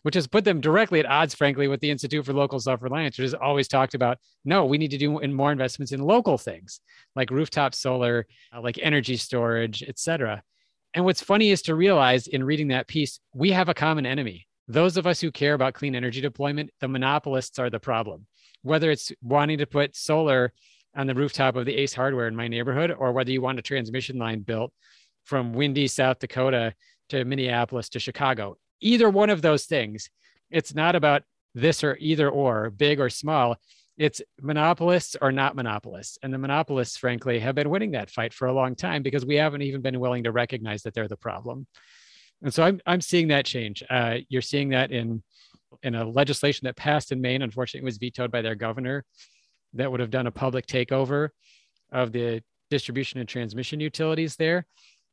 [0.04, 3.18] which has put them directly at odds, frankly, with the Institute for Local Self Reliance,
[3.18, 6.80] which has always talked about no, we need to do more investments in local things
[7.16, 10.42] like rooftop solar, uh, like energy storage, et cetera.
[10.94, 14.48] And what's funny is to realize in reading that piece, we have a common enemy.
[14.68, 18.28] Those of us who care about clean energy deployment, the monopolists are the problem.
[18.62, 20.54] Whether it's wanting to put solar
[20.96, 23.64] on the rooftop of the Ace Hardware in my neighborhood, or whether you want a
[23.64, 24.72] transmission line built
[25.26, 26.74] from windy South Dakota
[27.10, 28.58] to Minneapolis to Chicago.
[28.80, 30.10] Either one of those things,
[30.50, 31.24] it's not about
[31.56, 33.58] this or either or, big or small.
[33.98, 36.18] it's monopolists or not monopolists.
[36.24, 39.36] And the monopolists, frankly, have been winning that fight for a long time because we
[39.36, 41.68] haven't even been willing to recognize that they're the problem.
[42.44, 43.84] And so I'm, I'm seeing that change.
[43.90, 45.24] Uh, you're seeing that in,
[45.82, 49.06] in a legislation that passed in Maine, unfortunately, was vetoed by their governor
[49.74, 51.30] that would have done a public takeover
[51.92, 54.66] of the distribution and transmission utilities there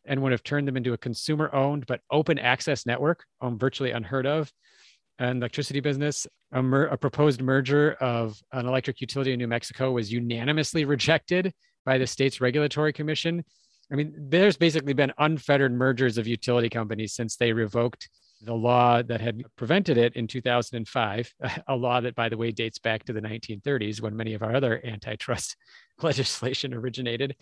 [0.06, 3.90] and would have turned them into a consumer owned but open access network, um, virtually
[3.92, 4.50] unheard of
[5.18, 6.26] an electricity business.
[6.52, 11.52] A, mer- a, proposed merger of an electric utility in New Mexico was unanimously rejected
[11.84, 13.44] by the state's regulatory commission.
[13.92, 18.08] I mean, there's basically been unfettered mergers of utility companies since they revoked
[18.42, 21.34] the law that had prevented it in 2005,
[21.68, 24.54] a law that, by the way, dates back to the 1930s when many of our
[24.54, 25.56] other antitrust
[26.02, 27.36] legislation originated.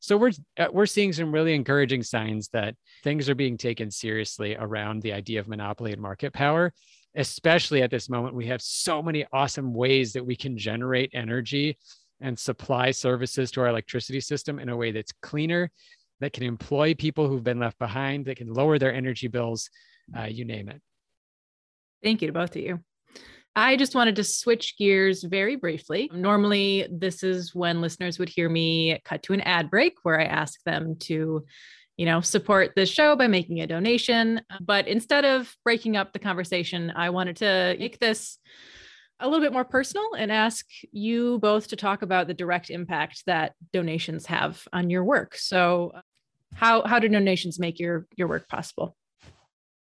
[0.00, 4.54] So we're uh, we're seeing some really encouraging signs that things are being taken seriously
[4.56, 6.72] around the idea of monopoly and market power
[7.14, 11.78] especially at this moment, we have so many awesome ways that we can generate energy
[12.20, 15.70] and supply services to our electricity system in a way that's cleaner,
[16.20, 19.70] that can employ people who've been left behind, that can lower their energy bills,
[20.16, 20.80] uh, you name it.
[22.02, 22.80] Thank you to both of you.
[23.56, 26.08] I just wanted to switch gears very briefly.
[26.12, 30.24] Normally, this is when listeners would hear me cut to an ad break where I
[30.24, 31.44] ask them to
[31.98, 34.40] you know, support the show by making a donation.
[34.60, 38.38] But instead of breaking up the conversation, I wanted to make this
[39.20, 43.24] a little bit more personal and ask you both to talk about the direct impact
[43.26, 45.36] that donations have on your work.
[45.36, 45.92] So,
[46.54, 48.96] how how do donations make your your work possible?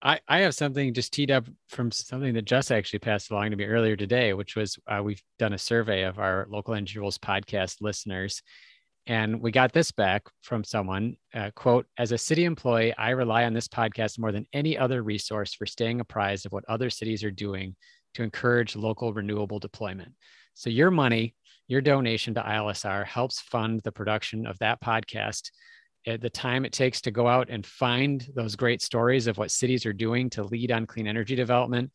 [0.02, 3.56] I, I have something just teed up from something that Jess actually passed along to
[3.56, 7.76] me earlier today, which was uh, we've done a survey of our local Rules podcast
[7.80, 8.42] listeners,
[9.06, 13.44] and we got this back from someone uh, quote, as a city employee, I rely
[13.44, 17.24] on this podcast more than any other resource for staying apprised of what other cities
[17.24, 17.74] are doing
[18.14, 20.12] to encourage local renewable deployment.
[20.54, 21.34] So your money,
[21.68, 25.50] your donation to ILSR helps fund the production of that podcast.
[26.06, 29.50] At the time it takes to go out and find those great stories of what
[29.50, 31.90] cities are doing to lead on clean energy development,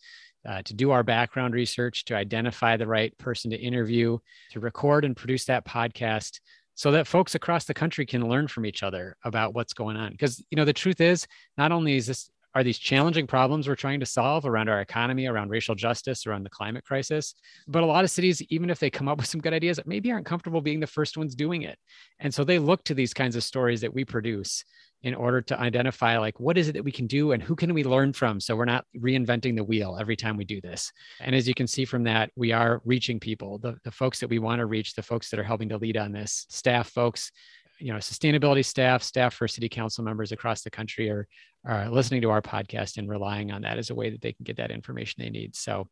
[0.48, 4.18] uh, to do our background research, to identify the right person to interview,
[4.52, 6.40] to record and produce that podcast
[6.80, 10.12] so that folks across the country can learn from each other about what's going on
[10.12, 13.76] because you know the truth is not only is this are these challenging problems we're
[13.76, 17.36] trying to solve around our economy around racial justice around the climate crisis.
[17.68, 20.12] But a lot of cities even if they come up with some good ideas maybe
[20.12, 21.78] aren't comfortable being the first ones doing it.
[22.20, 24.64] And so they look to these kinds of stories that we produce
[25.02, 27.74] in order to identify like what is it that we can do and who can
[27.74, 30.92] we learn from so we're not reinventing the wheel every time we do this?
[31.22, 33.60] And as you can see from that we are reaching people.
[33.60, 35.98] The, the folks that we want to reach the folks that are helping to lead
[35.98, 37.32] on this staff folks
[37.80, 41.28] you know sustainability staff staff for city council members across the country are,
[41.66, 44.44] are listening to our podcast and relying on that as a way that they can
[44.44, 45.88] get that information they need so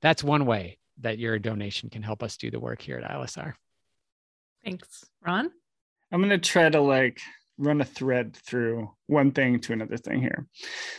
[0.00, 3.52] that's one way that your donation can help us do the work here at ilsr
[4.64, 5.50] thanks ron
[6.12, 7.20] i'm going to try to like
[7.58, 10.46] run a thread through one thing to another thing here.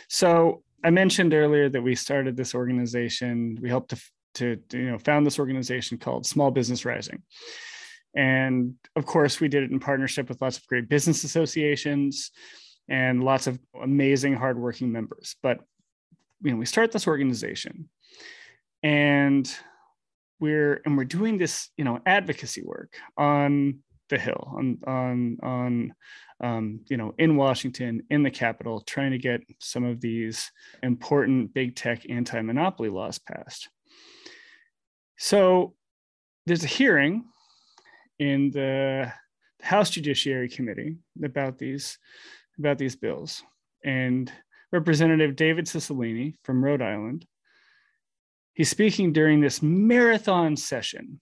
[0.08, 3.58] So I mentioned earlier that we started this organization.
[3.60, 4.02] We helped to,
[4.34, 7.22] to, to you know found this organization called Small Business Rising.
[8.14, 12.30] And of course, we did it in partnership with lots of great business associations
[12.88, 15.36] and lots of amazing, hardworking members.
[15.42, 15.60] But
[16.42, 17.88] you know, we start this organization,
[18.82, 19.48] and
[20.40, 25.94] we're and we're doing this, you know, advocacy work on the Hill, on on on
[26.42, 30.50] um, you know, in Washington, in the Capitol, trying to get some of these
[30.82, 33.68] important big tech anti-monopoly laws passed.
[35.18, 35.74] So
[36.46, 37.24] there's a hearing
[38.20, 39.12] in the
[39.62, 41.98] House Judiciary Committee about these
[42.58, 43.42] about these bills,
[43.82, 44.30] and
[44.70, 47.26] Representative David Cicilline from Rhode Island.
[48.52, 51.20] He's speaking during this marathon session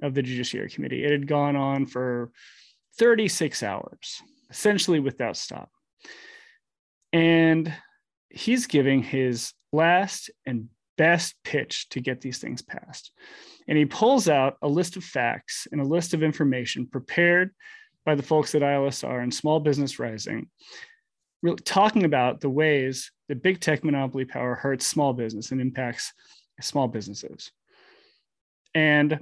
[0.00, 1.04] of the Judiciary Committee.
[1.04, 2.30] It had gone on for
[2.98, 5.70] 36 hours essentially without stop.
[7.12, 7.72] And
[8.28, 13.12] he's giving his last and best pitch to get these things passed.
[13.68, 17.52] And he pulls out a list of facts and a list of information prepared
[18.04, 20.48] by the folks at ILSR and Small Business Rising,
[21.64, 26.12] talking about the ways that big tech monopoly power hurts small business and impacts
[26.60, 27.50] small businesses.
[28.74, 29.20] And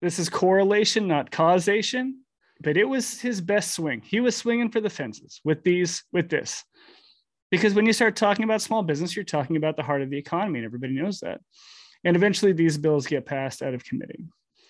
[0.00, 2.22] this is correlation, not causation
[2.62, 4.02] but it was his best swing.
[4.04, 6.64] He was swinging for the fences with these, with this.
[7.52, 10.16] Because when you start talking about small business, you're talking about the heart of the
[10.16, 11.42] economy, and everybody knows that.
[12.02, 14.24] And eventually, these bills get passed out of committee.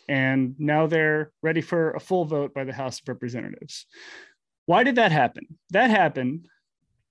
[0.08, 3.86] And now they're ready for a full vote by the House of Representatives.
[4.66, 5.46] Why did that happen?
[5.70, 6.48] That happened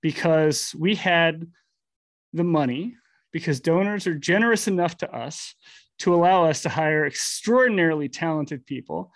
[0.02, 1.46] because we had
[2.34, 2.94] the money,
[3.32, 5.54] because donors are generous enough to us
[6.00, 9.10] to allow us to hire extraordinarily talented people.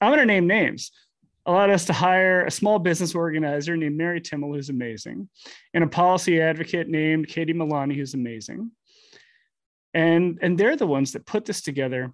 [0.00, 0.90] I'm going to name names.
[1.48, 5.30] Allowed us to hire a small business organizer named Mary Timmel, who's amazing,
[5.72, 8.70] and a policy advocate named Katie Milani, who's amazing.
[9.94, 12.12] And, and they're the ones that put this together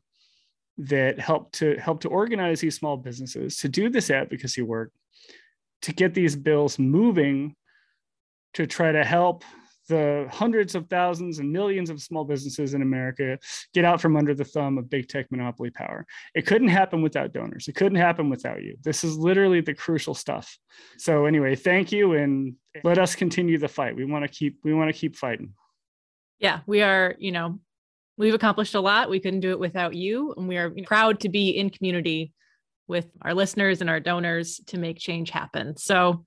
[0.78, 4.92] that help to help to organize these small businesses to do this advocacy work
[5.82, 7.54] to get these bills moving
[8.54, 9.44] to try to help
[9.88, 13.38] the hundreds of thousands and millions of small businesses in America
[13.72, 16.06] get out from under the thumb of big tech monopoly power.
[16.34, 17.68] It couldn't happen without donors.
[17.68, 18.76] It couldn't happen without you.
[18.82, 20.58] This is literally the crucial stuff.
[20.98, 23.96] So anyway, thank you and let us continue the fight.
[23.96, 25.52] We want to keep we want to keep fighting.
[26.38, 27.60] Yeah, we are, you know,
[28.16, 29.10] we've accomplished a lot.
[29.10, 32.32] We couldn't do it without you and we are proud to be in community
[32.86, 35.76] with our listeners and our donors to make change happen.
[35.76, 36.24] So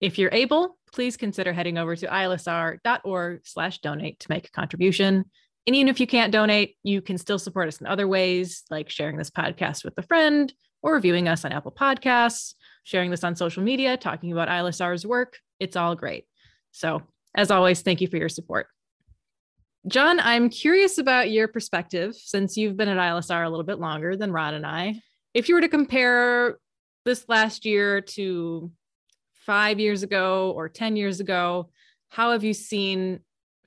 [0.00, 5.24] if you're able, please consider heading over to ilsr.org slash donate to make a contribution.
[5.66, 8.90] And even if you can't donate, you can still support us in other ways, like
[8.90, 13.36] sharing this podcast with a friend or reviewing us on Apple Podcasts, sharing this on
[13.36, 15.38] social media, talking about ILSR's work.
[15.58, 16.24] It's all great.
[16.72, 17.02] So,
[17.34, 18.66] as always, thank you for your support.
[19.86, 24.16] John, I'm curious about your perspective since you've been at ILSR a little bit longer
[24.16, 25.00] than Ron and I.
[25.32, 26.58] If you were to compare
[27.04, 28.70] this last year to
[29.50, 31.68] five years ago or 10 years ago,
[32.08, 33.18] how have you seen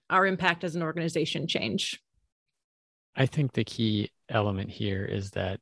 [0.10, 2.02] our impact as an organization change?
[3.18, 5.60] I think the key element here is that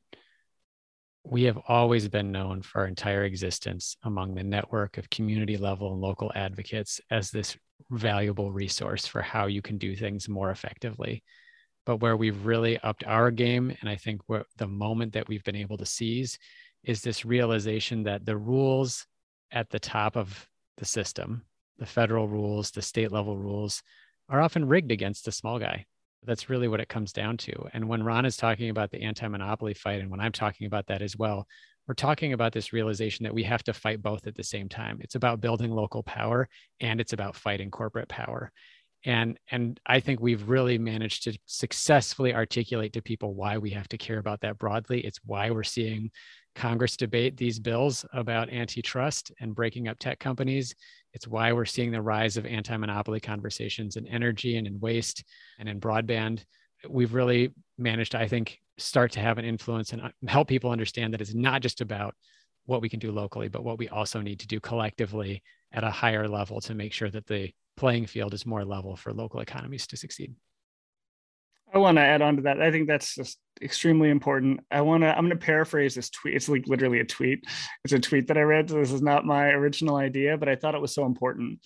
[1.24, 5.92] we have always been known for our entire existence among the network of community level
[5.92, 7.56] and local advocates as this
[7.90, 11.24] valuable resource for how you can do things more effectively.
[11.84, 15.42] But where we've really upped our game, and I think what the moment that we've
[15.42, 16.38] been able to seize
[16.84, 19.04] is this realization that the rules
[19.52, 20.48] at the top of
[20.78, 21.44] the system,
[21.78, 23.82] the federal rules, the state level rules,
[24.28, 25.84] are often rigged against the small guy.
[26.24, 27.68] That's really what it comes down to.
[27.72, 30.86] And when Ron is talking about the anti monopoly fight, and when I'm talking about
[30.86, 31.46] that as well,
[31.86, 34.98] we're talking about this realization that we have to fight both at the same time.
[35.00, 36.48] It's about building local power
[36.80, 38.52] and it's about fighting corporate power.
[39.04, 43.88] And, and I think we've really managed to successfully articulate to people why we have
[43.88, 45.00] to care about that broadly.
[45.00, 46.12] It's why we're seeing
[46.54, 50.74] Congress debate these bills about antitrust and breaking up tech companies.
[51.12, 55.24] It's why we're seeing the rise of anti monopoly conversations in energy and in waste
[55.58, 56.44] and in broadband.
[56.88, 61.12] We've really managed I think, start to have an influence and uh, help people understand
[61.12, 62.14] that it's not just about
[62.64, 65.42] what we can do locally, but what we also need to do collectively
[65.72, 69.12] at a higher level to make sure that the playing field is more level for
[69.12, 70.34] local economies to succeed.
[71.72, 72.60] I want to add on to that.
[72.60, 74.60] I think that's just extremely important.
[74.70, 76.34] I want to, I'm going to paraphrase this tweet.
[76.34, 77.44] It's like literally a tweet.
[77.84, 78.68] It's a tweet that I read.
[78.68, 81.60] So this is not my original idea, but I thought it was so important.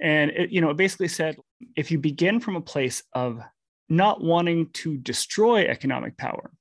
[0.00, 1.36] And it, you know, it basically said
[1.76, 3.40] if you begin from a place of
[3.88, 6.52] not wanting to destroy economic power,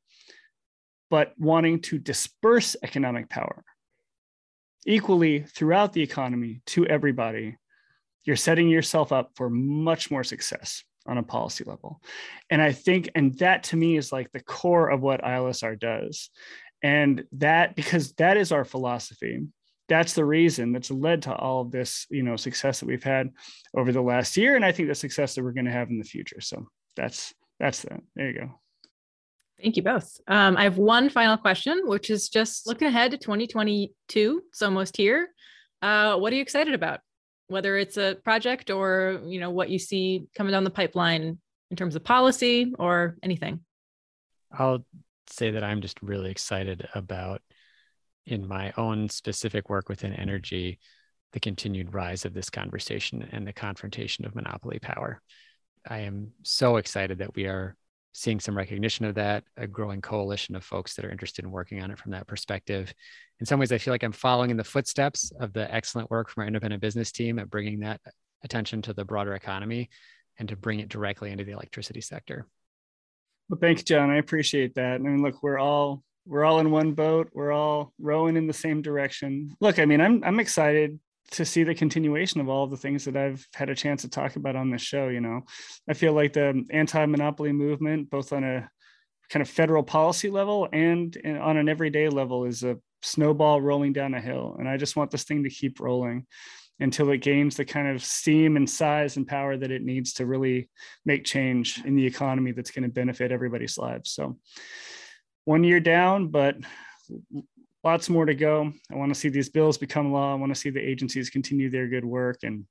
[1.10, 3.64] but wanting to disperse economic power
[4.88, 7.58] equally throughout the economy to everybody,
[8.24, 12.02] you're setting yourself up for much more success on a policy level.
[12.50, 16.30] And I think, and that to me is like the core of what ILSR does.
[16.84, 19.42] And that, because that is our philosophy,
[19.88, 23.30] that's the reason that's led to all of this, you know, success that we've had
[23.76, 24.56] over the last year.
[24.56, 26.40] And I think the success that we're going to have in the future.
[26.40, 28.02] So that's, that's that.
[28.16, 28.60] There you go.
[29.62, 30.20] Thank you both.
[30.28, 34.42] Um, I have one final question, which is just looking ahead to 2022.
[34.50, 35.30] It's almost here.
[35.82, 37.02] Uh, what are you excited about?
[37.52, 41.38] Whether it's a project or you know what you see coming down the pipeline
[41.70, 43.60] in terms of policy or anything.
[44.52, 44.86] I'll
[45.28, 47.42] say that i'm just really excited about
[48.26, 50.78] in my own specific work within energy
[51.34, 55.22] the continued rise of this conversation and the confrontation of monopoly power.
[55.88, 57.76] I am so excited that we are
[58.14, 61.82] seeing some recognition of that, a growing coalition of folks that are interested in working
[61.82, 62.94] on it from that perspective.
[63.40, 66.30] In some ways, I feel like I'm following in the footsteps of the excellent work
[66.30, 68.02] from our independent business team at bringing that
[68.44, 69.90] attention to the broader economy
[70.40, 72.48] and to bring it directly into the electricity sector.
[73.50, 74.10] Well, thanks, John.
[74.10, 74.96] I appreciate that.
[74.96, 77.30] I mean, look, we're all we're all in one boat.
[77.34, 79.56] We're all rowing in the same direction.
[79.60, 81.00] Look, I mean, I'm I'm excited
[81.32, 84.10] to see the continuation of all of the things that I've had a chance to
[84.10, 85.08] talk about on this show.
[85.08, 85.42] You know,
[85.88, 88.70] I feel like the anti-monopoly movement, both on a
[89.30, 94.14] kind of federal policy level and on an everyday level, is a snowball rolling down
[94.14, 94.58] a hill.
[94.60, 96.28] And I just want this thing to keep rolling
[96.80, 100.26] until it gains the kind of steam and size and power that it needs to
[100.26, 100.70] really
[101.06, 104.12] make change in the economy that's going to benefit everybody's lives.
[104.12, 104.38] So
[105.46, 106.56] one year down, but
[107.84, 108.72] lots more to go.
[108.92, 110.32] I want to see these bills become law.
[110.32, 112.66] I want to see the agencies continue their good work and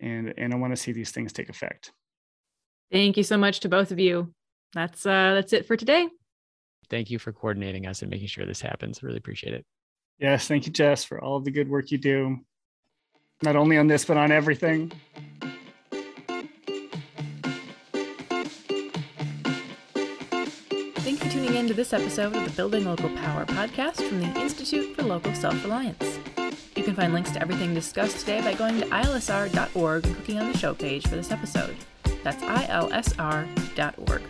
[0.00, 1.92] and and I want to see these things take effect.
[2.90, 4.32] Thank you so much to both of you.
[4.72, 6.08] that's uh, that's it for today.
[6.88, 9.02] Thank you for coordinating us and making sure this happens.
[9.02, 9.64] Really appreciate it.
[10.18, 12.38] Yes, thank you, Jess, for all of the good work you do,
[13.42, 14.92] not only on this but on everything.
[21.70, 25.62] To this episode of the Building Local Power podcast from the Institute for Local Self
[25.62, 26.18] Reliance.
[26.74, 30.50] You can find links to everything discussed today by going to ilsr.org and clicking on
[30.50, 31.76] the show page for this episode.
[32.24, 34.22] That's ilsr.org.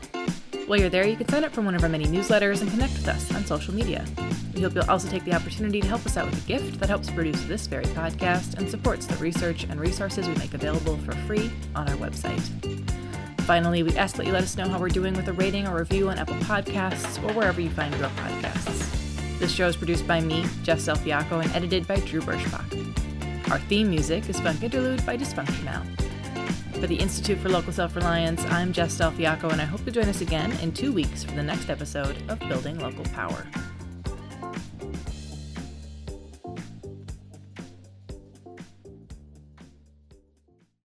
[0.66, 2.92] While you're there, you can sign up for one of our many newsletters and connect
[2.92, 4.04] with us on social media.
[4.54, 6.90] We hope you'll also take the opportunity to help us out with a gift that
[6.90, 11.12] helps produce this very podcast and supports the research and resources we make available for
[11.26, 12.99] free on our website.
[13.50, 15.76] Finally, we ask that you let us know how we're doing with a rating or
[15.76, 19.40] review on Apple Podcasts or wherever you find your podcasts.
[19.40, 23.50] This show is produced by me, Jess Del Fiacco, and edited by Drew Birschbach.
[23.50, 25.84] Our theme music is Funk Interlude by Dysfunctional.
[26.74, 29.90] For the Institute for Local Self Reliance, I'm Jess Del Fiacco, and I hope to
[29.90, 33.48] join us again in two weeks for the next episode of Building Local Power.